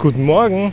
Guten 0.00 0.24
Morgen. 0.24 0.72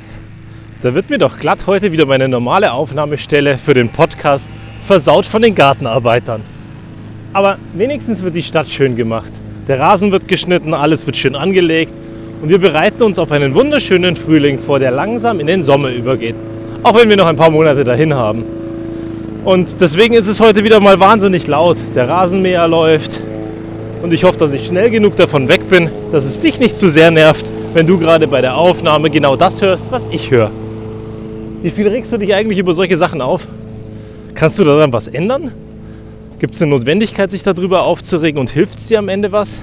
Da 0.82 0.96
wird 0.96 1.10
mir 1.10 1.18
doch 1.18 1.38
glatt 1.38 1.68
heute 1.68 1.92
wieder 1.92 2.06
meine 2.06 2.30
normale 2.30 2.72
Aufnahmestelle 2.72 3.58
für 3.58 3.74
den 3.74 3.90
Podcast 3.90 4.50
versaut 4.86 5.26
von 5.26 5.42
den 5.42 5.54
Gartenarbeitern. 5.54 6.40
Aber 7.34 7.58
wenigstens 7.74 8.24
wird 8.24 8.38
die 8.38 8.42
Stadt 8.42 8.70
schön 8.70 8.96
gemacht. 8.96 9.34
Der 9.68 9.82
Rasen 9.82 10.14
wird 10.14 10.30
geschnitten, 10.30 10.74
alles 10.74 11.06
wird 11.06 11.18
schön 11.18 11.36
angelegt 11.36 11.92
und 12.42 12.48
wir 12.48 12.58
bereiten 12.58 13.04
uns 13.04 13.20
auf 13.20 13.34
einen 13.34 13.54
wunderschönen 13.54 14.16
Frühling 14.16 14.60
vor, 14.60 14.80
der 14.80 14.92
langsam 14.92 15.42
in 15.42 15.48
den 15.48 15.62
Sommer 15.62 15.92
übergeht. 15.92 16.36
Auch 16.84 16.96
wenn 16.96 17.10
wir 17.10 17.18
noch 17.18 17.28
ein 17.28 17.36
paar 17.36 17.52
Monate 17.52 17.84
dahin 17.84 18.14
haben. 18.14 18.46
Und 19.44 19.82
deswegen 19.82 20.14
ist 20.14 20.28
es 20.28 20.40
heute 20.40 20.64
wieder 20.64 20.80
mal 20.80 21.02
wahnsinnig 21.02 21.48
laut. 21.48 21.76
Der 21.96 22.08
Rasenmäher 22.08 22.66
läuft 22.70 23.20
und 24.02 24.14
ich 24.14 24.24
hoffe, 24.24 24.40
dass 24.40 24.54
ich 24.54 24.68
schnell 24.68 24.90
genug 24.90 25.18
davon 25.18 25.50
weg 25.50 25.70
bin, 25.70 25.90
dass 26.14 26.24
es 26.24 26.40
dich 26.40 26.62
nicht 26.62 26.78
zu 26.78 26.88
sehr 26.88 27.12
nervt 27.12 27.52
wenn 27.78 27.86
du 27.86 28.00
gerade 28.00 28.28
bei 28.28 28.42
der 28.42 28.58
Aufnahme 28.58 29.12
genau 29.12 29.36
das 29.36 29.62
hörst, 29.62 29.86
was 29.92 30.04
ich 30.10 30.32
höre. 30.32 30.50
Wie 31.62 31.70
viel 31.70 31.88
regst 31.88 32.12
du 32.12 32.18
dich 32.18 32.34
eigentlich 32.34 32.58
über 32.58 32.74
solche 32.74 32.98
Sachen 32.98 33.22
auf? 33.22 33.48
Kannst 34.34 34.58
du 34.58 34.64
daran 34.64 34.92
was 34.92 35.08
ändern? 35.08 35.52
Gibt 36.40 36.56
es 36.56 36.62
eine 36.64 36.72
Notwendigkeit, 36.72 37.30
sich 37.30 37.44
darüber 37.44 37.84
aufzuregen 37.84 38.40
und 38.40 38.50
hilft 38.50 38.80
es 38.80 38.88
dir 38.88 38.98
am 38.98 39.10
Ende 39.10 39.32
was? 39.32 39.62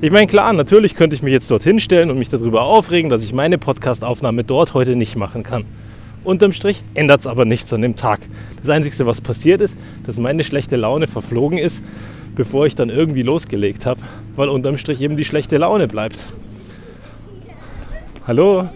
Ich 0.00 0.10
meine, 0.10 0.26
klar, 0.26 0.50
natürlich 0.54 0.94
könnte 0.94 1.14
ich 1.14 1.22
mich 1.22 1.34
jetzt 1.34 1.50
dorthin 1.50 1.80
stellen 1.80 2.10
und 2.10 2.18
mich 2.18 2.30
darüber 2.30 2.62
aufregen, 2.62 3.10
dass 3.10 3.24
ich 3.24 3.34
meine 3.34 3.58
Podcast-Aufnahme 3.58 4.42
dort 4.42 4.72
heute 4.72 4.96
nicht 4.96 5.16
machen 5.16 5.42
kann. 5.42 5.66
Unterm 6.24 6.54
Strich 6.54 6.82
ändert 6.94 7.20
es 7.20 7.26
aber 7.26 7.44
nichts 7.44 7.70
an 7.74 7.82
dem 7.82 7.94
Tag. 7.94 8.20
Das 8.62 8.70
Einzige, 8.70 9.04
was 9.04 9.20
passiert 9.20 9.60
ist, 9.60 9.76
dass 10.06 10.18
meine 10.18 10.44
schlechte 10.44 10.76
Laune 10.76 11.06
verflogen 11.06 11.58
ist, 11.58 11.84
bevor 12.34 12.64
ich 12.64 12.74
dann 12.74 12.88
irgendwie 12.88 13.22
losgelegt 13.22 13.84
habe, 13.84 14.00
weil 14.34 14.48
unterm 14.48 14.78
Strich 14.78 15.02
eben 15.02 15.18
die 15.18 15.26
schlechte 15.26 15.58
Laune 15.58 15.88
bleibt. 15.88 16.16
Hallo? 18.26 18.68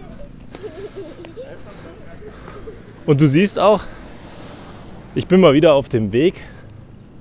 Und 3.05 3.21
du 3.21 3.27
siehst 3.27 3.59
auch, 3.59 3.83
ich 5.13 5.27
bin 5.27 5.39
mal 5.39 5.53
wieder 5.53 5.75
auf 5.75 5.87
dem 5.87 6.11
Weg, 6.11 6.41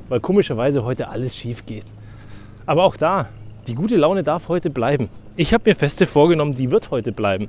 weil 0.08 0.20
komischerweise 0.20 0.84
heute 0.84 1.08
alles 1.08 1.36
schief 1.36 1.66
geht. 1.66 1.84
Aber 2.64 2.84
auch 2.84 2.96
da, 2.96 3.28
die 3.66 3.74
gute 3.74 3.96
Laune 3.96 4.24
darf 4.24 4.48
heute 4.48 4.70
bleiben. 4.70 5.10
Ich 5.36 5.52
habe 5.52 5.68
mir 5.68 5.76
feste 5.76 6.06
vorgenommen, 6.06 6.54
die 6.56 6.70
wird 6.70 6.90
heute 6.90 7.12
bleiben. 7.12 7.48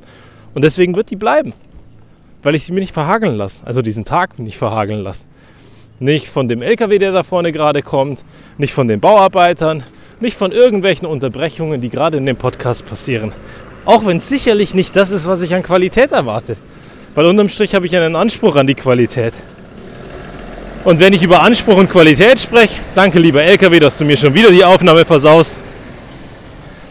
Und 0.53 0.63
deswegen 0.65 0.93
wird 0.93 1.09
die 1.09 1.15
bleiben. 1.15 1.53
Weil 2.43 2.55
ich 2.55 2.65
sie 2.65 2.73
mir 2.73 2.81
nicht 2.81 2.93
verhageln 2.93 3.37
lasse. 3.37 3.65
Also 3.65 3.81
diesen 3.81 4.03
Tag 4.03 4.39
nicht 4.39 4.57
verhageln 4.57 4.99
lasse. 4.99 5.25
Nicht 5.99 6.27
von 6.27 6.49
dem 6.49 6.61
LKW, 6.61 6.99
der 6.99 7.13
da 7.13 7.23
vorne 7.23 7.53
gerade 7.53 7.81
kommt, 7.81 8.25
nicht 8.57 8.73
von 8.73 8.89
den 8.89 8.99
Bauarbeitern, 8.99 9.85
nicht 10.19 10.35
von 10.35 10.51
irgendwelchen 10.51 11.07
Unterbrechungen, 11.07 11.79
die 11.79 11.89
gerade 11.89 12.17
in 12.17 12.25
dem 12.25 12.35
Podcast 12.35 12.85
passieren. 12.85 13.31
Auch 13.85 14.05
wenn 14.05 14.17
es 14.17 14.27
sicherlich 14.27 14.73
nicht 14.73 14.95
das 14.95 15.11
ist, 15.11 15.27
was 15.27 15.41
ich 15.43 15.53
an 15.53 15.63
Qualität 15.63 16.11
erwarte. 16.11 16.57
Weil 17.13 17.27
unterm 17.27 17.49
Strich 17.49 17.75
habe 17.75 17.85
ich 17.85 17.95
einen 17.95 18.15
Anspruch 18.15 18.55
an 18.55 18.67
die 18.67 18.75
Qualität. 18.75 19.33
Und 20.83 20.99
wenn 20.99 21.13
ich 21.13 21.23
über 21.23 21.41
Anspruch 21.41 21.77
und 21.77 21.89
Qualität 21.89 22.39
spreche, 22.39 22.79
danke 22.93 23.19
lieber 23.19 23.41
LKW, 23.41 23.79
dass 23.79 23.97
du 23.97 24.05
mir 24.05 24.17
schon 24.17 24.33
wieder 24.33 24.51
die 24.51 24.63
Aufnahme 24.63 25.05
versaust, 25.05 25.59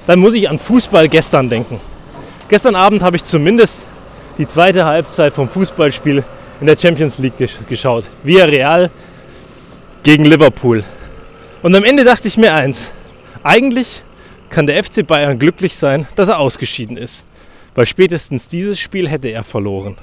dann 0.06 0.19
muss 0.19 0.34
ich 0.34 0.48
an 0.48 0.59
Fußball 0.59 1.09
gestern 1.09 1.48
denken. 1.48 1.81
Gestern 2.48 2.75
Abend 2.75 3.03
habe 3.03 3.17
ich 3.17 3.25
zumindest 3.25 3.84
die 4.39 4.47
zweite 4.47 4.84
Halbzeit 4.84 5.33
vom 5.33 5.48
Fußballspiel 5.48 6.25
in 6.61 6.67
der 6.67 6.77
Champions 6.77 7.19
League 7.19 7.34
geschaut. 7.69 8.11
Via 8.23 8.45
Real 8.45 8.91
gegen 10.03 10.25
Liverpool. 10.25 10.84
Und 11.62 11.75
am 11.75 11.84
Ende 11.84 12.05
dachte 12.05 12.29
ich 12.29 12.36
mir 12.36 12.53
eins. 12.53 12.91
Eigentlich 13.42 14.03
kann 14.55 14.69
der 14.69 14.83
FC 14.83 15.05
Bayern 15.05 15.39
glücklich 15.41 15.75
sein, 15.75 16.07
dass 16.15 16.29
er 16.29 16.39
ausgeschieden 16.39 16.97
ist. 16.97 17.27
Weil 17.75 17.87
spätestens 17.87 18.47
dieses 18.47 18.79
Spiel 18.79 19.09
hätte 19.09 19.29
er 19.29 19.43
verloren. 19.43 19.97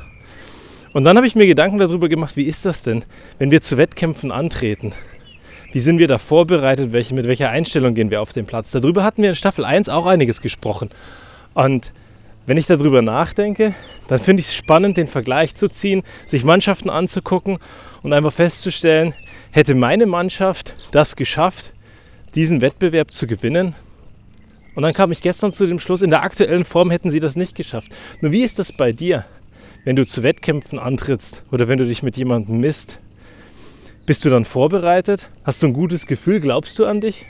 Und 0.91 1.05
dann 1.05 1.15
habe 1.15 1.25
ich 1.25 1.35
mir 1.35 1.47
Gedanken 1.47 1.79
darüber 1.79 2.09
gemacht, 2.09 2.35
wie 2.35 2.43
ist 2.43 2.65
das 2.65 2.83
denn, 2.83 3.05
wenn 3.39 3.49
wir 3.49 3.61
zu 3.61 3.77
Wettkämpfen 3.77 4.29
antreten? 4.29 4.91
Wie 5.71 5.79
sind 5.79 5.99
wir 5.99 6.09
da 6.09 6.17
vorbereitet? 6.17 6.91
Welche, 6.91 7.15
mit 7.15 7.27
welcher 7.27 7.49
Einstellung 7.49 7.95
gehen 7.95 8.11
wir 8.11 8.21
auf 8.21 8.33
den 8.33 8.45
Platz? 8.45 8.71
Darüber 8.71 9.05
hatten 9.05 9.21
wir 9.21 9.29
in 9.29 9.35
Staffel 9.35 9.63
1 9.63 9.87
auch 9.87 10.05
einiges 10.05 10.41
gesprochen. 10.41 10.89
Und 11.53 11.93
wenn 12.45 12.57
ich 12.57 12.65
darüber 12.65 13.01
nachdenke, 13.01 13.73
dann 14.09 14.19
finde 14.19 14.41
ich 14.41 14.47
es 14.47 14.55
spannend, 14.55 14.97
den 14.97 15.07
Vergleich 15.07 15.55
zu 15.55 15.69
ziehen, 15.69 16.03
sich 16.27 16.43
Mannschaften 16.43 16.89
anzugucken 16.89 17.57
und 18.03 18.11
einfach 18.11 18.33
festzustellen, 18.33 19.13
hätte 19.51 19.75
meine 19.75 20.07
Mannschaft 20.07 20.75
das 20.91 21.15
geschafft, 21.15 21.71
diesen 22.35 22.59
Wettbewerb 22.59 23.13
zu 23.13 23.27
gewinnen, 23.27 23.75
und 24.75 24.83
dann 24.83 24.93
kam 24.93 25.11
ich 25.11 25.21
gestern 25.21 25.51
zu 25.51 25.65
dem 25.65 25.79
Schluss, 25.79 26.01
in 26.01 26.09
der 26.09 26.23
aktuellen 26.23 26.63
Form 26.63 26.91
hätten 26.91 27.09
sie 27.09 27.19
das 27.19 27.35
nicht 27.35 27.55
geschafft. 27.55 27.95
Nur 28.21 28.31
wie 28.31 28.43
ist 28.43 28.59
das 28.59 28.71
bei 28.71 28.91
dir, 28.91 29.25
wenn 29.83 29.95
du 29.95 30.05
zu 30.05 30.23
Wettkämpfen 30.23 30.79
antrittst 30.79 31.43
oder 31.51 31.67
wenn 31.67 31.77
du 31.77 31.85
dich 31.85 32.03
mit 32.03 32.17
jemandem 32.17 32.59
misst? 32.59 32.99
Bist 34.05 34.25
du 34.25 34.29
dann 34.29 34.45
vorbereitet? 34.45 35.29
Hast 35.43 35.61
du 35.61 35.67
ein 35.67 35.73
gutes 35.73 36.05
Gefühl? 36.05 36.39
Glaubst 36.39 36.79
du 36.79 36.85
an 36.85 37.01
dich? 37.01 37.25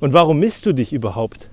Und 0.00 0.12
warum 0.12 0.38
misst 0.38 0.64
du 0.66 0.72
dich 0.72 0.92
überhaupt? 0.92 1.48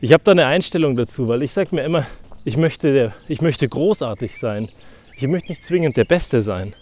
Ich 0.00 0.12
habe 0.12 0.22
da 0.24 0.32
eine 0.32 0.46
Einstellung 0.46 0.96
dazu, 0.96 1.28
weil 1.28 1.42
ich 1.42 1.52
sage 1.52 1.74
mir 1.74 1.82
immer, 1.82 2.06
ich 2.44 2.56
möchte, 2.56 3.12
ich 3.28 3.40
möchte 3.40 3.68
großartig 3.68 4.38
sein. 4.38 4.68
Ich 5.16 5.26
möchte 5.26 5.48
nicht 5.48 5.64
zwingend 5.64 5.96
der 5.96 6.04
Beste 6.04 6.42
sein. 6.42 6.74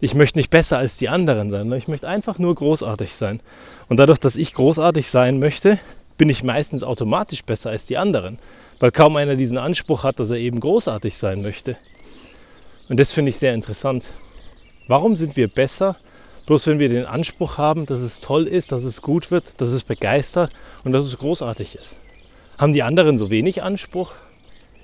Ich 0.00 0.14
möchte 0.14 0.38
nicht 0.38 0.50
besser 0.50 0.78
als 0.78 0.96
die 0.96 1.08
anderen 1.08 1.50
sein, 1.50 1.70
ich 1.74 1.86
möchte 1.86 2.08
einfach 2.08 2.40
nur 2.40 2.56
großartig 2.56 3.14
sein. 3.14 3.38
Und 3.88 3.98
dadurch, 3.98 4.18
dass 4.18 4.34
ich 4.34 4.52
großartig 4.52 5.08
sein 5.08 5.38
möchte, 5.38 5.78
bin 6.16 6.28
ich 6.28 6.42
meistens 6.42 6.82
automatisch 6.84 7.42
besser 7.44 7.70
als 7.70 7.84
die 7.84 7.96
anderen, 7.96 8.38
weil 8.78 8.92
kaum 8.92 9.16
einer 9.16 9.36
diesen 9.36 9.58
Anspruch 9.58 10.04
hat, 10.04 10.18
dass 10.18 10.30
er 10.30 10.38
eben 10.38 10.60
großartig 10.60 11.16
sein 11.16 11.42
möchte. 11.42 11.76
Und 12.88 12.98
das 12.98 13.12
finde 13.12 13.30
ich 13.30 13.38
sehr 13.38 13.54
interessant. 13.54 14.08
Warum 14.88 15.16
sind 15.16 15.36
wir 15.36 15.48
besser, 15.48 15.96
bloß 16.46 16.66
wenn 16.66 16.78
wir 16.78 16.88
den 16.88 17.06
Anspruch 17.06 17.56
haben, 17.58 17.86
dass 17.86 18.00
es 18.00 18.20
toll 18.20 18.46
ist, 18.46 18.72
dass 18.72 18.84
es 18.84 19.00
gut 19.00 19.30
wird, 19.30 19.60
dass 19.60 19.68
es 19.68 19.84
begeistert 19.84 20.52
und 20.84 20.92
dass 20.92 21.04
es 21.04 21.18
großartig 21.18 21.76
ist? 21.76 21.96
Haben 22.58 22.72
die 22.72 22.82
anderen 22.82 23.16
so 23.16 23.30
wenig 23.30 23.62
Anspruch? 23.62 24.12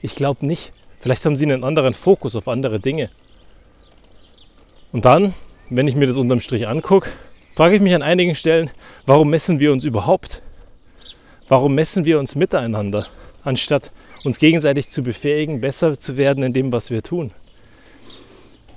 Ich 0.00 0.14
glaube 0.14 0.46
nicht. 0.46 0.72
Vielleicht 0.98 1.24
haben 1.24 1.36
sie 1.36 1.44
einen 1.44 1.64
anderen 1.64 1.94
Fokus 1.94 2.34
auf 2.34 2.48
andere 2.48 2.80
Dinge. 2.80 3.10
Und 4.92 5.04
dann, 5.04 5.34
wenn 5.70 5.86
ich 5.86 5.94
mir 5.94 6.06
das 6.06 6.16
unterm 6.16 6.40
Strich 6.40 6.66
angucke, 6.66 7.10
frage 7.54 7.76
ich 7.76 7.82
mich 7.82 7.94
an 7.94 8.02
einigen 8.02 8.34
Stellen, 8.34 8.70
warum 9.06 9.30
messen 9.30 9.60
wir 9.60 9.72
uns 9.72 9.84
überhaupt? 9.84 10.42
Warum 11.48 11.74
messen 11.74 12.04
wir 12.04 12.18
uns 12.18 12.34
miteinander, 12.34 13.06
anstatt 13.42 13.90
uns 14.22 14.38
gegenseitig 14.38 14.90
zu 14.90 15.02
befähigen, 15.02 15.62
besser 15.62 15.98
zu 15.98 16.18
werden 16.18 16.42
in 16.42 16.52
dem, 16.52 16.72
was 16.72 16.90
wir 16.90 17.02
tun? 17.02 17.30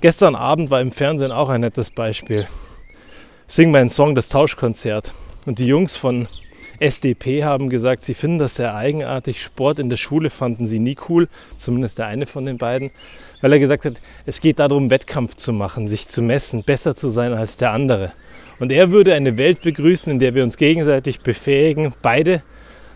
Gestern 0.00 0.34
Abend 0.34 0.70
war 0.70 0.80
im 0.80 0.90
Fernsehen 0.90 1.32
auch 1.32 1.50
ein 1.50 1.60
nettes 1.60 1.90
Beispiel. 1.90 2.46
Sing 3.46 3.70
meinen 3.70 3.90
Song, 3.90 4.14
das 4.14 4.30
Tauschkonzert. 4.30 5.12
Und 5.44 5.58
die 5.58 5.66
Jungs 5.66 5.96
von 5.96 6.26
SDP 6.78 7.44
haben 7.44 7.68
gesagt, 7.68 8.02
sie 8.04 8.14
finden 8.14 8.38
das 8.38 8.54
sehr 8.54 8.74
eigenartig. 8.74 9.42
Sport 9.42 9.78
in 9.78 9.90
der 9.90 9.98
Schule 9.98 10.30
fanden 10.30 10.64
sie 10.64 10.78
nie 10.78 10.96
cool, 11.10 11.28
zumindest 11.58 11.98
der 11.98 12.06
eine 12.06 12.24
von 12.24 12.46
den 12.46 12.56
beiden, 12.56 12.90
weil 13.42 13.52
er 13.52 13.58
gesagt 13.58 13.84
hat, 13.84 14.00
es 14.24 14.40
geht 14.40 14.58
darum, 14.58 14.88
Wettkampf 14.88 15.36
zu 15.36 15.52
machen, 15.52 15.88
sich 15.88 16.08
zu 16.08 16.22
messen, 16.22 16.64
besser 16.64 16.94
zu 16.94 17.10
sein 17.10 17.34
als 17.34 17.58
der 17.58 17.72
andere. 17.72 18.12
Und 18.58 18.72
er 18.72 18.90
würde 18.90 19.12
eine 19.12 19.36
Welt 19.36 19.60
begrüßen, 19.60 20.10
in 20.10 20.20
der 20.20 20.34
wir 20.34 20.42
uns 20.42 20.56
gegenseitig 20.56 21.20
befähigen, 21.20 21.92
beide 22.00 22.42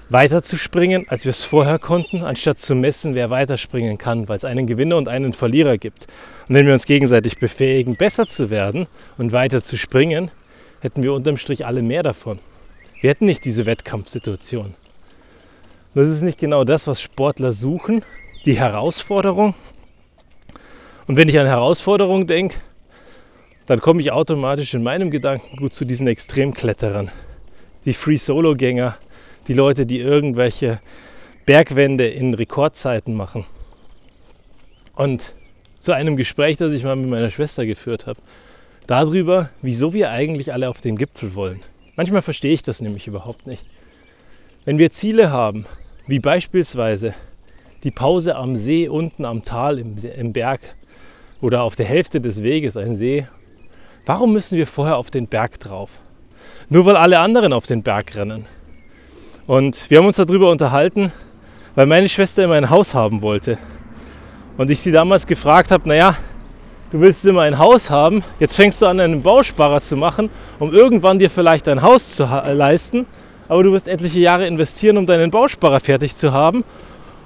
weiterzuspringen, 0.08 1.08
als 1.08 1.24
wir 1.24 1.30
es 1.30 1.44
vorher 1.44 1.78
konnten, 1.78 2.22
anstatt 2.22 2.60
zu 2.60 2.74
messen, 2.74 3.14
wer 3.14 3.30
weiterspringen 3.30 3.98
kann, 3.98 4.28
weil 4.28 4.36
es 4.36 4.44
einen 4.44 4.66
Gewinner 4.66 4.96
und 4.96 5.08
einen 5.08 5.32
Verlierer 5.32 5.78
gibt. 5.78 6.06
Und 6.48 6.54
wenn 6.54 6.66
wir 6.66 6.74
uns 6.74 6.86
gegenseitig 6.86 7.38
befähigen, 7.38 7.96
besser 7.96 8.26
zu 8.26 8.50
werden 8.50 8.86
und 9.18 9.32
weiter 9.32 9.62
zu 9.62 9.76
springen, 9.76 10.30
hätten 10.80 11.02
wir 11.02 11.12
unterm 11.12 11.36
Strich 11.36 11.66
alle 11.66 11.82
mehr 11.82 12.02
davon. 12.02 12.38
Wir 13.00 13.10
hätten 13.10 13.26
nicht 13.26 13.44
diese 13.44 13.66
Wettkampfsituation. 13.66 14.74
Das 15.94 16.08
ist 16.08 16.22
nicht 16.22 16.38
genau 16.38 16.64
das, 16.64 16.86
was 16.86 17.00
Sportler 17.00 17.52
suchen, 17.52 18.02
die 18.44 18.58
Herausforderung. 18.58 19.54
Und 21.06 21.16
wenn 21.16 21.28
ich 21.28 21.38
an 21.38 21.46
Herausforderung 21.46 22.26
denke, 22.26 22.56
dann 23.66 23.80
komme 23.80 24.00
ich 24.00 24.12
automatisch 24.12 24.74
in 24.74 24.82
meinem 24.82 25.10
Gedankengut 25.10 25.72
zu 25.72 25.84
diesen 25.84 26.06
Extremkletterern, 26.06 27.10
die 27.84 27.94
Free-Solo-Gänger, 27.94 28.96
die 29.48 29.54
Leute, 29.54 29.86
die 29.86 29.98
irgendwelche 30.00 30.80
Bergwände 31.44 32.06
in 32.08 32.34
Rekordzeiten 32.34 33.14
machen. 33.14 33.44
Und 34.94 35.34
zu 35.78 35.92
einem 35.92 36.16
Gespräch, 36.16 36.56
das 36.56 36.72
ich 36.72 36.82
mal 36.82 36.96
mit 36.96 37.10
meiner 37.10 37.30
Schwester 37.30 37.66
geführt 37.66 38.06
habe, 38.06 38.20
darüber, 38.86 39.50
wieso 39.62 39.92
wir 39.92 40.10
eigentlich 40.10 40.52
alle 40.52 40.68
auf 40.68 40.80
den 40.80 40.96
Gipfel 40.96 41.34
wollen. 41.34 41.60
Manchmal 41.96 42.22
verstehe 42.22 42.52
ich 42.52 42.62
das 42.62 42.80
nämlich 42.80 43.06
überhaupt 43.06 43.46
nicht. 43.46 43.64
Wenn 44.64 44.78
wir 44.78 44.90
Ziele 44.90 45.30
haben, 45.30 45.66
wie 46.08 46.18
beispielsweise 46.18 47.14
die 47.84 47.90
Pause 47.90 48.36
am 48.36 48.56
See 48.56 48.88
unten 48.88 49.24
am 49.24 49.44
Tal 49.44 49.78
im, 49.78 49.96
im 49.96 50.32
Berg 50.32 50.60
oder 51.40 51.62
auf 51.62 51.76
der 51.76 51.86
Hälfte 51.86 52.20
des 52.20 52.42
Weges 52.42 52.76
ein 52.76 52.96
See, 52.96 53.28
warum 54.06 54.32
müssen 54.32 54.58
wir 54.58 54.66
vorher 54.66 54.96
auf 54.96 55.10
den 55.10 55.28
Berg 55.28 55.60
drauf? 55.60 56.00
Nur 56.68 56.84
weil 56.86 56.96
alle 56.96 57.20
anderen 57.20 57.52
auf 57.52 57.66
den 57.66 57.82
Berg 57.82 58.16
rennen. 58.16 58.46
Und 59.46 59.90
wir 59.90 59.98
haben 59.98 60.06
uns 60.06 60.16
darüber 60.16 60.50
unterhalten, 60.50 61.12
weil 61.76 61.86
meine 61.86 62.08
Schwester 62.08 62.42
immer 62.42 62.54
ein 62.54 62.68
Haus 62.68 62.94
haben 62.94 63.22
wollte. 63.22 63.58
Und 64.56 64.72
ich 64.72 64.80
sie 64.80 64.90
damals 64.90 65.24
gefragt 65.24 65.70
habe, 65.70 65.88
naja, 65.88 66.16
du 66.90 67.00
willst 67.00 67.24
immer 67.24 67.42
ein 67.42 67.56
Haus 67.56 67.88
haben, 67.88 68.24
jetzt 68.40 68.56
fängst 68.56 68.82
du 68.82 68.86
an, 68.86 68.98
einen 68.98 69.22
Bausparer 69.22 69.80
zu 69.80 69.96
machen, 69.96 70.30
um 70.58 70.74
irgendwann 70.74 71.20
dir 71.20 71.30
vielleicht 71.30 71.68
ein 71.68 71.82
Haus 71.82 72.16
zu 72.16 72.24
leisten, 72.24 73.06
aber 73.46 73.62
du 73.62 73.70
wirst 73.70 73.86
etliche 73.86 74.18
Jahre 74.18 74.48
investieren, 74.48 74.96
um 74.96 75.06
deinen 75.06 75.30
Bausparer 75.30 75.78
fertig 75.78 76.16
zu 76.16 76.32
haben, 76.32 76.64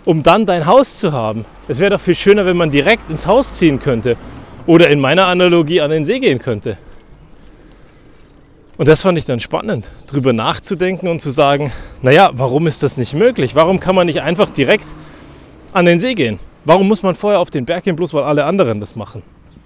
um 0.05 0.23
dann 0.23 0.45
dein 0.45 0.67
Haus 0.67 0.99
zu 0.99 1.13
haben. 1.13 1.47
Es 1.69 1.79
wäre 1.79 1.93
doch 1.93 2.01
viel 2.01 2.15
schöner, 2.15 2.45
wenn 2.45 2.57
man 2.57 2.71
direkt 2.71 3.09
ins 3.09 3.27
Haus 3.27 3.55
ziehen 3.55 3.81
könnte 3.81 4.19
oder 4.67 4.91
in 4.91 5.01
meiner 5.01 5.25
Analogie 5.25 5.81
an 5.81 5.91
den 5.91 6.05
See 6.05 6.19
gehen 6.19 6.39
könnte. 6.39 6.77
Und 8.81 8.89
das 8.89 9.03
fand 9.03 9.19
ich 9.19 9.27
dann 9.27 9.41
spannend, 9.41 9.91
darüber 10.07 10.33
nachzudenken 10.33 11.09
und 11.09 11.21
zu 11.21 11.33
sagen, 11.33 11.71
naja, 12.01 12.31
warum 12.33 12.67
ist 12.67 12.83
das 12.83 12.97
nicht 12.97 13.13
möglich? 13.13 13.55
Warum 13.55 13.79
kann 13.79 13.95
man 13.95 14.07
nicht 14.07 14.23
einfach 14.23 14.49
direkt 14.49 14.87
an 15.75 15.85
den 15.85 16.01
See 16.01 16.15
gehen? 16.15 16.39
Warum 16.65 16.89
muss 16.89 17.03
man 17.03 17.15
vorher 17.15 17.41
auf 17.41 17.51
den 17.51 17.67
Berg 17.67 17.85
gehen, 17.85 17.95
bloß 17.95 18.15
weil 18.15 18.23
alle 18.23 18.47
anderen 18.47 18.81
das 18.81 18.97
machen? 18.97 19.23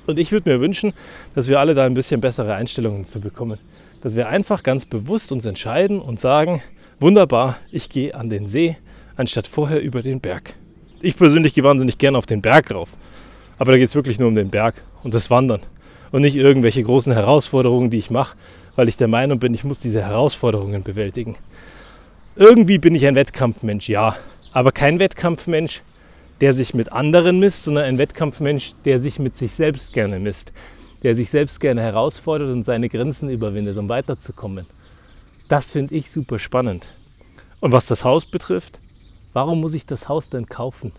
Und 0.09 0.19
ich 0.19 0.33
würde 0.33 0.51
mir 0.51 0.61
wünschen, 0.61 0.95
dass 1.37 1.47
wir 1.47 1.61
alle 1.61 1.77
da 1.77 1.85
ein 1.85 1.95
bisschen 1.95 2.21
bessere 2.21 2.55
Einstellungen 2.55 3.07
zu 3.07 3.21
bekommen. 3.21 3.61
Dass 4.03 4.17
wir 4.17 4.27
einfach 4.31 4.65
ganz 4.65 4.85
bewusst 4.85 5.31
uns 5.31 5.45
entscheiden 5.45 6.01
und 6.01 6.19
sagen, 6.19 6.61
wunderbar, 6.99 7.59
ich 7.71 7.91
gehe 7.91 8.17
an 8.17 8.31
den 8.31 8.49
See, 8.49 8.77
anstatt 9.15 9.47
vorher 9.47 9.81
über 9.81 10.03
den 10.03 10.21
Berg. 10.21 10.55
Ich 11.03 11.17
persönlich 11.17 11.55
gehe 11.55 11.63
wahnsinnig 11.63 11.99
gern 11.99 12.17
auf 12.17 12.27
den 12.27 12.43
Berg 12.43 12.75
rauf. 12.75 12.97
Aber 13.59 13.71
da 13.71 13.79
geht 13.79 13.87
es 13.87 13.95
wirklich 13.95 14.19
nur 14.19 14.27
um 14.27 14.35
den 14.35 14.51
Berg 14.51 14.83
und 15.05 15.15
das 15.15 15.31
Wandern. 15.31 15.61
Und 16.11 16.23
nicht 16.23 16.35
irgendwelche 16.35 16.83
großen 16.83 17.13
Herausforderungen, 17.13 17.91
die 17.91 17.99
ich 17.99 18.11
mache, 18.11 18.37
weil 18.77 18.89
ich 18.89 18.97
der 18.97 19.09
Meinung 19.09 19.39
bin, 19.39 19.55
ich 19.55 19.65
muss 19.65 19.79
diese 19.79 20.03
Herausforderungen 20.03 20.83
bewältigen. 20.83 21.37
Irgendwie 22.37 22.79
bin 22.79 22.95
ich 22.95 23.07
ein 23.07 23.15
Wettkampfmensch, 23.15 23.89
ja. 23.89 24.17
Aber 24.53 24.73
kein 24.73 24.99
Wettkampfmensch, 24.99 25.83
der 26.41 26.53
sich 26.53 26.75
mit 26.75 26.93
anderen 26.93 27.39
misst, 27.39 27.63
sondern 27.63 27.85
ein 27.85 27.99
Wettkampfmensch, 27.99 28.73
der 28.85 28.99
sich 28.99 29.19
mit 29.19 29.37
sich 29.37 29.55
selbst 29.55 29.93
gerne 29.93 30.19
misst, 30.19 30.53
der 31.03 31.15
sich 31.15 31.31
selbst 31.31 31.61
gerne 31.61 31.83
herausfordert 31.83 32.51
und 32.51 32.65
seine 32.65 32.89
Grenzen 32.89 33.31
überwindet, 33.31 33.77
um 33.77 33.89
weiterzukommen. 33.89 34.67
Das 35.49 35.71
finde 35.71 35.95
ich 35.95 36.11
super 36.11 36.39
spannend. 36.39 36.93
Und 37.61 37.73
was 37.73 37.87
das 37.87 38.05
Haus 38.05 38.27
betrifft, 38.27 38.81
warum 39.33 39.61
muss 39.61 39.75
ich 39.75 39.87
das 39.87 40.09
Haus 40.09 40.29
denn 40.29 40.47
kaufen? 40.47 40.93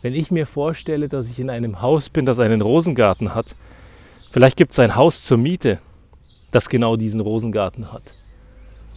Wenn 0.00 0.14
ich 0.14 0.30
mir 0.30 0.46
vorstelle, 0.46 1.08
dass 1.08 1.28
ich 1.28 1.40
in 1.40 1.50
einem 1.50 1.82
Haus 1.82 2.08
bin, 2.08 2.24
das 2.24 2.38
einen 2.38 2.60
Rosengarten 2.60 3.34
hat, 3.34 3.56
vielleicht 4.30 4.56
gibt 4.56 4.72
es 4.72 4.78
ein 4.78 4.94
Haus 4.94 5.24
zur 5.24 5.38
Miete, 5.38 5.80
das 6.50 6.68
genau 6.68 6.96
diesen 6.96 7.20
Rosengarten 7.20 7.92
hat. 7.92 8.14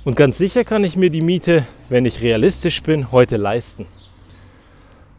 Und 0.04 0.16
ganz 0.16 0.38
sicher 0.38 0.64
kann 0.64 0.84
ich 0.84 0.96
mir 0.96 1.10
die 1.10 1.22
Miete, 1.22 1.68
wenn 1.90 2.06
ich 2.06 2.22
realistisch 2.22 2.82
bin, 2.82 3.12
heute 3.12 3.38
leisten. 3.38 3.86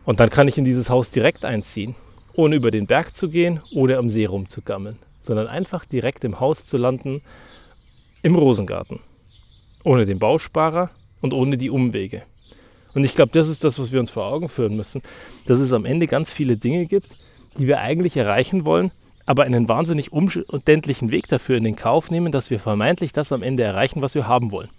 Und 0.04 0.18
dann 0.18 0.30
kann 0.30 0.48
ich 0.48 0.58
in 0.58 0.64
dieses 0.64 0.90
Haus 0.90 1.10
direkt 1.10 1.44
einziehen, 1.44 1.94
ohne 2.34 2.56
über 2.56 2.70
den 2.70 2.86
Berg 2.86 3.14
zu 3.14 3.28
gehen 3.28 3.60
oder 3.72 3.98
am 3.98 4.10
See 4.10 4.24
rumzugammeln, 4.24 4.98
sondern 5.20 5.46
einfach 5.46 5.84
direkt 5.84 6.24
im 6.24 6.40
Haus 6.40 6.64
zu 6.64 6.76
landen, 6.76 7.22
im 8.22 8.34
Rosengarten. 8.34 8.98
Ohne 9.84 10.06
den 10.06 10.18
Bausparer 10.18 10.90
und 11.20 11.32
ohne 11.32 11.56
die 11.56 11.70
Umwege. 11.70 12.22
Und 12.94 13.04
ich 13.04 13.14
glaube, 13.14 13.32
das 13.32 13.48
ist 13.48 13.64
das, 13.64 13.78
was 13.78 13.92
wir 13.92 14.00
uns 14.00 14.10
vor 14.10 14.26
Augen 14.26 14.48
führen 14.48 14.76
müssen, 14.76 15.02
dass 15.46 15.60
es 15.60 15.72
am 15.72 15.84
Ende 15.84 16.06
ganz 16.06 16.32
viele 16.32 16.56
Dinge 16.56 16.86
gibt, 16.86 17.16
die 17.58 17.66
wir 17.66 17.80
eigentlich 17.80 18.16
erreichen 18.16 18.66
wollen, 18.66 18.90
aber 19.26 19.44
einen 19.44 19.68
wahnsinnig 19.68 20.12
umständlichen 20.12 21.10
Weg 21.10 21.28
dafür 21.28 21.56
in 21.56 21.64
den 21.64 21.76
Kauf 21.76 22.10
nehmen, 22.10 22.32
dass 22.32 22.50
wir 22.50 22.58
vermeintlich 22.58 23.12
das 23.12 23.32
am 23.32 23.42
Ende 23.42 23.62
erreichen, 23.62 24.02
was 24.02 24.14
wir 24.14 24.26
haben 24.26 24.50
wollen. 24.50 24.70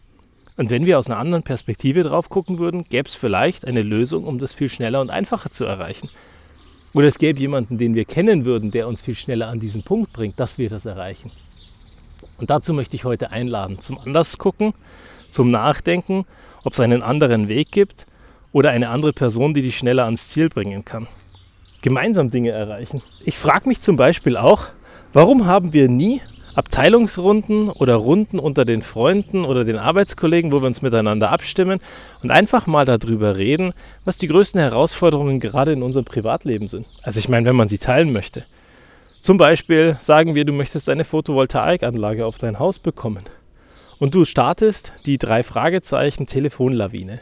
Und 0.55 0.69
wenn 0.69 0.85
wir 0.85 0.99
aus 0.99 1.09
einer 1.09 1.19
anderen 1.19 1.43
Perspektive 1.43 2.03
drauf 2.03 2.29
gucken 2.29 2.59
würden, 2.59 2.83
gäbe 2.83 3.09
es 3.09 3.15
vielleicht 3.15 3.65
eine 3.65 3.81
Lösung, 3.81 4.25
um 4.25 4.39
das 4.39 4.53
viel 4.53 4.69
schneller 4.69 5.01
und 5.01 5.09
einfacher 5.09 5.51
zu 5.51 5.65
erreichen. 5.65 6.09
Oder 6.93 7.07
es 7.07 7.17
gäbe 7.17 7.39
jemanden, 7.39 7.79
den 7.79 7.95
wir 7.95 8.05
kennen 8.05 8.45
würden, 8.45 8.69
der 8.69 8.87
uns 8.87 9.01
viel 9.01 9.15
schneller 9.15 9.47
an 9.47 9.59
diesen 9.59 9.81
Punkt 9.81 10.13
bringt, 10.13 10.39
dass 10.39 10.59
wir 10.59 10.69
das 10.69 10.85
erreichen. 10.85 11.31
Und 12.37 12.49
dazu 12.49 12.73
möchte 12.73 12.95
ich 12.95 13.03
heute 13.03 13.31
einladen, 13.31 13.79
zum 13.79 13.97
Anders 13.97 14.37
gucken, 14.37 14.73
zum 15.29 15.49
Nachdenken, 15.49 16.25
ob 16.63 16.73
es 16.73 16.79
einen 16.79 17.01
anderen 17.01 17.47
Weg 17.47 17.71
gibt 17.71 18.05
oder 18.51 18.69
eine 18.69 18.89
andere 18.89 19.13
Person, 19.13 19.55
die 19.55 19.63
dich 19.63 19.77
schneller 19.77 20.05
ans 20.05 20.27
Ziel 20.27 20.49
bringen 20.49 20.85
kann. 20.85 21.07
Gemeinsam 21.83 22.31
Dinge 22.31 22.51
erreichen. 22.51 23.01
Ich 23.25 23.37
frage 23.37 23.67
mich 23.67 23.81
zum 23.81 23.97
Beispiel 23.97 24.37
auch, 24.37 24.67
warum 25.11 25.45
haben 25.45 25.73
wir 25.73 25.89
nie 25.89 26.21
Abteilungsrunden 26.55 27.69
oder 27.69 27.95
Runden 27.95 28.39
unter 28.39 28.63
den 28.63 28.81
Freunden 28.81 29.43
oder 29.43 29.65
den 29.65 29.77
Arbeitskollegen, 29.77 30.53
wo 30.53 30.61
wir 30.61 30.67
uns 30.67 30.81
miteinander 30.81 31.29
abstimmen 31.29 31.81
und 32.21 32.31
einfach 32.31 32.67
mal 32.67 32.85
darüber 32.85 33.35
reden, 33.35 33.73
was 34.05 34.15
die 34.15 34.27
größten 34.27 34.61
Herausforderungen 34.61 35.41
gerade 35.41 35.73
in 35.73 35.83
unserem 35.83 36.05
Privatleben 36.05 36.69
sind. 36.69 36.87
Also 37.01 37.19
ich 37.19 37.27
meine, 37.27 37.49
wenn 37.49 37.55
man 37.57 37.67
sie 37.67 37.79
teilen 37.79 38.13
möchte. 38.13 38.45
Zum 39.19 39.37
Beispiel 39.37 39.97
sagen 39.99 40.35
wir, 40.35 40.45
du 40.45 40.53
möchtest 40.53 40.87
eine 40.87 41.03
Photovoltaikanlage 41.03 42.25
auf 42.25 42.37
dein 42.37 42.59
Haus 42.59 42.79
bekommen. 42.79 43.25
Und 43.99 44.15
du 44.15 44.23
startest 44.23 44.93
die 45.05 45.17
drei 45.17 45.43
Fragezeichen 45.43 46.27
Telefonlawine. 46.27 47.19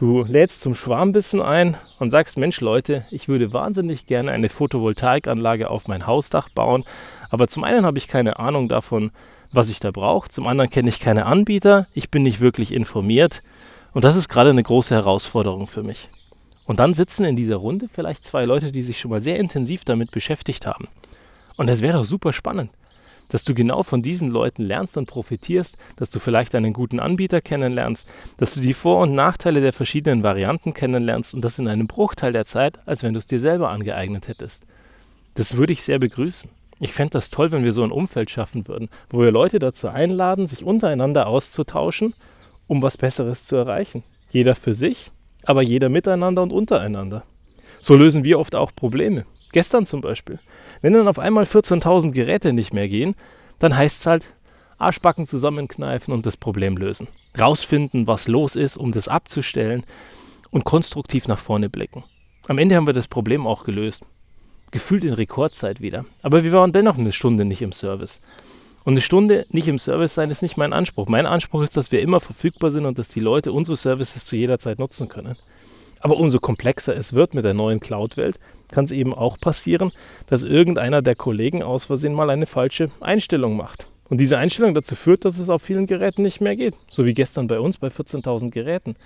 Du 0.00 0.24
lädst 0.26 0.62
zum 0.62 0.74
Schwarmbissen 0.74 1.42
ein 1.42 1.76
und 1.98 2.10
sagst, 2.10 2.38
Mensch 2.38 2.62
Leute, 2.62 3.04
ich 3.10 3.28
würde 3.28 3.52
wahnsinnig 3.52 4.06
gerne 4.06 4.30
eine 4.30 4.48
Photovoltaikanlage 4.48 5.68
auf 5.68 5.88
mein 5.88 6.06
Hausdach 6.06 6.48
bauen, 6.48 6.84
aber 7.28 7.48
zum 7.48 7.64
einen 7.64 7.84
habe 7.84 7.98
ich 7.98 8.08
keine 8.08 8.38
Ahnung 8.38 8.70
davon, 8.70 9.10
was 9.52 9.68
ich 9.68 9.78
da 9.78 9.90
brauche, 9.90 10.30
zum 10.30 10.46
anderen 10.46 10.70
kenne 10.70 10.88
ich 10.88 11.00
keine 11.00 11.26
Anbieter, 11.26 11.86
ich 11.92 12.10
bin 12.10 12.22
nicht 12.22 12.40
wirklich 12.40 12.72
informiert 12.72 13.42
und 13.92 14.02
das 14.02 14.16
ist 14.16 14.30
gerade 14.30 14.48
eine 14.48 14.62
große 14.62 14.94
Herausforderung 14.94 15.66
für 15.66 15.82
mich. 15.82 16.08
Und 16.64 16.78
dann 16.78 16.94
sitzen 16.94 17.26
in 17.26 17.36
dieser 17.36 17.56
Runde 17.56 17.86
vielleicht 17.92 18.24
zwei 18.24 18.46
Leute, 18.46 18.72
die 18.72 18.82
sich 18.82 18.98
schon 18.98 19.10
mal 19.10 19.20
sehr 19.20 19.38
intensiv 19.38 19.84
damit 19.84 20.12
beschäftigt 20.12 20.66
haben. 20.66 20.88
Und 21.58 21.68
das 21.68 21.82
wäre 21.82 21.98
doch 21.98 22.06
super 22.06 22.32
spannend 22.32 22.70
dass 23.30 23.44
du 23.44 23.54
genau 23.54 23.82
von 23.82 24.02
diesen 24.02 24.30
Leuten 24.30 24.62
lernst 24.62 24.96
und 24.96 25.06
profitierst, 25.06 25.76
dass 25.96 26.10
du 26.10 26.18
vielleicht 26.18 26.54
einen 26.54 26.72
guten 26.72 27.00
Anbieter 27.00 27.40
kennenlernst, 27.40 28.06
dass 28.36 28.54
du 28.54 28.60
die 28.60 28.74
Vor- 28.74 29.00
und 29.00 29.14
Nachteile 29.14 29.60
der 29.60 29.72
verschiedenen 29.72 30.22
Varianten 30.22 30.74
kennenlernst 30.74 31.34
und 31.34 31.42
das 31.42 31.58
in 31.58 31.68
einem 31.68 31.86
Bruchteil 31.86 32.32
der 32.32 32.44
Zeit, 32.44 32.78
als 32.86 33.02
wenn 33.02 33.14
du 33.14 33.18
es 33.18 33.26
dir 33.26 33.40
selber 33.40 33.70
angeeignet 33.70 34.28
hättest. 34.28 34.64
Das 35.34 35.56
würde 35.56 35.72
ich 35.72 35.82
sehr 35.82 35.98
begrüßen. 35.98 36.50
Ich 36.80 36.92
fände 36.92 37.12
das 37.12 37.30
toll, 37.30 37.52
wenn 37.52 37.64
wir 37.64 37.72
so 37.72 37.84
ein 37.84 37.92
Umfeld 37.92 38.30
schaffen 38.30 38.66
würden, 38.66 38.88
wo 39.10 39.20
wir 39.20 39.30
Leute 39.30 39.58
dazu 39.58 39.88
einladen, 39.88 40.46
sich 40.46 40.64
untereinander 40.64 41.26
auszutauschen, 41.26 42.14
um 42.66 42.82
was 42.82 42.96
Besseres 42.96 43.44
zu 43.44 43.56
erreichen. 43.56 44.02
Jeder 44.30 44.54
für 44.54 44.74
sich, 44.74 45.10
aber 45.44 45.62
jeder 45.62 45.88
miteinander 45.88 46.42
und 46.42 46.52
untereinander. 46.52 47.24
So 47.82 47.96
lösen 47.96 48.24
wir 48.24 48.38
oft 48.38 48.54
auch 48.54 48.74
Probleme. 48.74 49.24
Gestern 49.52 49.86
zum 49.86 50.00
Beispiel. 50.00 50.38
Wenn 50.80 50.92
dann 50.92 51.08
auf 51.08 51.18
einmal 51.18 51.44
14.000 51.44 52.12
Geräte 52.12 52.52
nicht 52.52 52.72
mehr 52.72 52.88
gehen, 52.88 53.14
dann 53.58 53.76
heißt 53.76 54.00
es 54.00 54.06
halt 54.06 54.34
Arschbacken 54.78 55.26
zusammenkneifen 55.26 56.14
und 56.14 56.24
das 56.26 56.36
Problem 56.36 56.76
lösen. 56.76 57.08
Rausfinden, 57.38 58.06
was 58.06 58.28
los 58.28 58.56
ist, 58.56 58.76
um 58.76 58.92
das 58.92 59.08
abzustellen 59.08 59.84
und 60.50 60.64
konstruktiv 60.64 61.28
nach 61.28 61.38
vorne 61.38 61.68
blicken. 61.68 62.04
Am 62.48 62.58
Ende 62.58 62.76
haben 62.76 62.86
wir 62.86 62.92
das 62.92 63.08
Problem 63.08 63.46
auch 63.46 63.64
gelöst. 63.64 64.04
Gefühlt 64.70 65.04
in 65.04 65.12
Rekordzeit 65.12 65.80
wieder. 65.80 66.04
Aber 66.22 66.44
wir 66.44 66.52
waren 66.52 66.72
dennoch 66.72 66.96
eine 66.96 67.12
Stunde 67.12 67.44
nicht 67.44 67.62
im 67.62 67.72
Service. 67.72 68.20
Und 68.84 68.94
eine 68.94 69.00
Stunde 69.02 69.46
nicht 69.50 69.68
im 69.68 69.78
Service 69.78 70.14
sein 70.14 70.30
ist 70.30 70.42
nicht 70.42 70.56
mein 70.56 70.72
Anspruch. 70.72 71.08
Mein 71.08 71.26
Anspruch 71.26 71.62
ist, 71.62 71.76
dass 71.76 71.92
wir 71.92 72.00
immer 72.00 72.20
verfügbar 72.20 72.70
sind 72.70 72.86
und 72.86 72.98
dass 72.98 73.08
die 73.08 73.20
Leute 73.20 73.52
unsere 73.52 73.76
Services 73.76 74.24
zu 74.24 74.36
jeder 74.36 74.58
Zeit 74.58 74.78
nutzen 74.78 75.08
können. 75.08 75.36
Aber 76.00 76.16
umso 76.16 76.38
komplexer 76.38 76.96
es 76.96 77.12
wird 77.12 77.34
mit 77.34 77.44
der 77.44 77.54
neuen 77.54 77.78
Cloud-Welt, 77.78 78.40
kann 78.68 78.86
es 78.86 78.90
eben 78.90 79.14
auch 79.14 79.38
passieren, 79.38 79.92
dass 80.26 80.42
irgendeiner 80.42 81.02
der 81.02 81.14
Kollegen 81.14 81.62
aus 81.62 81.84
Versehen 81.84 82.14
mal 82.14 82.30
eine 82.30 82.46
falsche 82.46 82.90
Einstellung 83.00 83.56
macht. 83.56 83.88
Und 84.08 84.20
diese 84.20 84.38
Einstellung 84.38 84.74
dazu 84.74 84.96
führt, 84.96 85.24
dass 85.24 85.38
es 85.38 85.48
auf 85.48 85.62
vielen 85.62 85.86
Geräten 85.86 86.22
nicht 86.22 86.40
mehr 86.40 86.56
geht. 86.56 86.74
So 86.88 87.04
wie 87.04 87.14
gestern 87.14 87.46
bei 87.46 87.60
uns 87.60 87.78
bei 87.78 87.88
14.000 87.88 88.50
Geräten. 88.50 88.96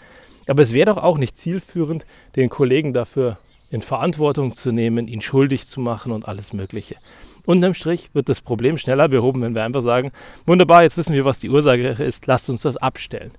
Aber 0.46 0.62
es 0.62 0.72
wäre 0.72 0.94
doch 0.94 1.02
auch 1.02 1.18
nicht 1.18 1.36
zielführend, 1.36 2.06
den 2.36 2.48
Kollegen 2.48 2.94
dafür 2.94 3.38
in 3.70 3.82
Verantwortung 3.82 4.54
zu 4.54 4.72
nehmen, 4.72 5.08
ihn 5.08 5.20
schuldig 5.20 5.66
zu 5.66 5.80
machen 5.80 6.12
und 6.12 6.28
alles 6.28 6.52
Mögliche. 6.52 6.96
Unterm 7.44 7.74
Strich 7.74 8.10
wird 8.14 8.28
das 8.28 8.40
Problem 8.40 8.78
schneller 8.78 9.08
behoben, 9.08 9.42
wenn 9.42 9.54
wir 9.54 9.64
einfach 9.64 9.82
sagen, 9.82 10.12
wunderbar, 10.46 10.84
jetzt 10.84 10.96
wissen 10.96 11.14
wir, 11.14 11.24
was 11.24 11.38
die 11.38 11.50
Ursache 11.50 12.02
ist, 12.02 12.26
lasst 12.26 12.48
uns 12.48 12.62
das 12.62 12.76
abstellen 12.76 13.32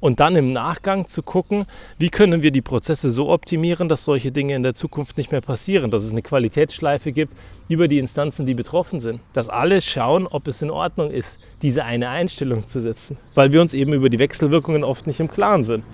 und 0.00 0.20
dann 0.20 0.36
im 0.36 0.52
Nachgang 0.52 1.06
zu 1.06 1.22
gucken, 1.22 1.66
wie 1.98 2.10
können 2.10 2.42
wir 2.42 2.50
die 2.50 2.62
Prozesse 2.62 3.10
so 3.10 3.30
optimieren, 3.30 3.88
dass 3.88 4.04
solche 4.04 4.32
Dinge 4.32 4.54
in 4.54 4.62
der 4.62 4.74
Zukunft 4.74 5.16
nicht 5.16 5.32
mehr 5.32 5.40
passieren, 5.40 5.90
dass 5.90 6.04
es 6.04 6.12
eine 6.12 6.22
Qualitätsschleife 6.22 7.12
gibt 7.12 7.34
über 7.68 7.88
die 7.88 7.98
Instanzen, 7.98 8.46
die 8.46 8.54
betroffen 8.54 9.00
sind, 9.00 9.20
dass 9.32 9.48
alle 9.48 9.80
schauen, 9.80 10.26
ob 10.26 10.46
es 10.48 10.62
in 10.62 10.70
Ordnung 10.70 11.10
ist, 11.10 11.38
diese 11.62 11.84
eine 11.84 12.10
Einstellung 12.10 12.66
zu 12.66 12.80
setzen, 12.80 13.16
weil 13.34 13.52
wir 13.52 13.60
uns 13.60 13.74
eben 13.74 13.92
über 13.92 14.08
die 14.08 14.18
Wechselwirkungen 14.18 14.84
oft 14.84 15.06
nicht 15.06 15.20
im 15.20 15.30
Klaren 15.30 15.64
sind. 15.64 15.84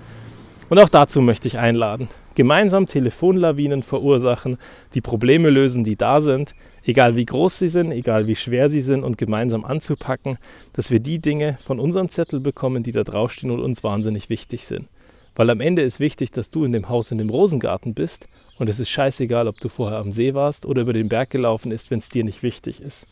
Und 0.69 0.79
auch 0.79 0.89
dazu 0.89 1.21
möchte 1.21 1.47
ich 1.47 1.57
einladen. 1.57 2.07
Gemeinsam 2.35 2.87
Telefonlawinen 2.87 3.83
verursachen, 3.83 4.57
die 4.93 5.01
Probleme 5.01 5.49
lösen, 5.49 5.83
die 5.83 5.95
da 5.95 6.21
sind, 6.21 6.55
egal 6.83 7.15
wie 7.15 7.25
groß 7.25 7.59
sie 7.59 7.69
sind, 7.69 7.91
egal 7.91 8.27
wie 8.27 8.35
schwer 8.35 8.69
sie 8.69 8.81
sind 8.81 9.03
und 9.03 9.17
gemeinsam 9.17 9.65
anzupacken, 9.65 10.37
dass 10.73 10.89
wir 10.89 10.99
die 10.99 11.19
Dinge 11.19 11.57
von 11.61 11.79
unserem 11.79 12.09
Zettel 12.09 12.39
bekommen, 12.39 12.81
die 12.81 12.91
da 12.91 13.03
draufstehen 13.03 13.51
und 13.51 13.59
uns 13.59 13.83
wahnsinnig 13.83 14.29
wichtig 14.29 14.65
sind. 14.65 14.87
Weil 15.35 15.49
am 15.49 15.61
Ende 15.61 15.81
ist 15.81 15.99
wichtig, 15.99 16.31
dass 16.31 16.49
du 16.49 16.63
in 16.63 16.71
dem 16.71 16.89
Haus 16.89 17.11
in 17.11 17.17
dem 17.17 17.29
Rosengarten 17.29 17.93
bist 17.93 18.27
und 18.57 18.69
es 18.69 18.79
ist 18.79 18.89
scheißegal, 18.89 19.47
ob 19.47 19.59
du 19.59 19.69
vorher 19.69 19.97
am 19.97 20.11
See 20.11 20.33
warst 20.33 20.65
oder 20.65 20.83
über 20.83 20.93
den 20.93 21.09
Berg 21.09 21.29
gelaufen 21.31 21.71
ist, 21.71 21.91
wenn 21.91 21.99
es 21.99 22.09
dir 22.09 22.23
nicht 22.23 22.43
wichtig 22.43 22.81
ist. 22.81 23.07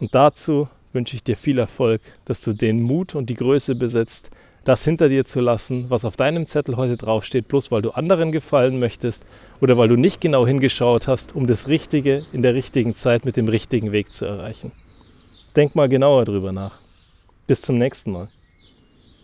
Und 0.00 0.14
dazu 0.14 0.68
wünsche 0.92 1.16
ich 1.16 1.22
dir 1.22 1.36
viel 1.36 1.58
Erfolg, 1.58 2.00
dass 2.24 2.42
du 2.42 2.52
den 2.52 2.82
Mut 2.82 3.14
und 3.14 3.30
die 3.30 3.34
Größe 3.34 3.74
besitzt, 3.74 4.30
das 4.64 4.84
hinter 4.84 5.08
dir 5.08 5.24
zu 5.24 5.40
lassen, 5.40 5.86
was 5.88 6.04
auf 6.04 6.16
deinem 6.16 6.46
Zettel 6.46 6.76
heute 6.76 6.96
draufsteht, 6.96 7.48
bloß 7.48 7.70
weil 7.70 7.82
du 7.82 7.90
anderen 7.90 8.30
gefallen 8.32 8.78
möchtest 8.78 9.24
oder 9.60 9.78
weil 9.78 9.88
du 9.88 9.96
nicht 9.96 10.20
genau 10.20 10.46
hingeschaut 10.46 11.08
hast, 11.08 11.34
um 11.34 11.46
das 11.46 11.68
Richtige 11.68 12.24
in 12.32 12.42
der 12.42 12.54
richtigen 12.54 12.94
Zeit 12.94 13.24
mit 13.24 13.36
dem 13.36 13.48
richtigen 13.48 13.92
Weg 13.92 14.12
zu 14.12 14.26
erreichen. 14.26 14.72
Denk 15.56 15.74
mal 15.74 15.88
genauer 15.88 16.24
drüber 16.24 16.52
nach. 16.52 16.78
Bis 17.46 17.62
zum 17.62 17.78
nächsten 17.78 18.12
Mal. 18.12 18.28